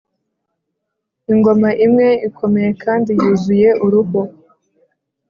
ingoma 1.31 1.69
imwe 1.85 2.07
ikomeye 2.27 2.69
kandi 2.83 3.09
yuzuye 3.21 3.69
uruhu, 3.85 4.21